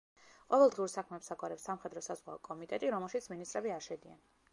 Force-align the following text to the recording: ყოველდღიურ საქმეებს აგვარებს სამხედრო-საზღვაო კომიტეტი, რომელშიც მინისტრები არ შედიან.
ყოველდღიურ 0.53 0.87
საქმეებს 0.93 1.29
აგვარებს 1.35 1.65
სამხედრო-საზღვაო 1.69 2.39
კომიტეტი, 2.47 2.89
რომელშიც 2.95 3.29
მინისტრები 3.35 3.75
არ 3.77 3.87
შედიან. 3.89 4.19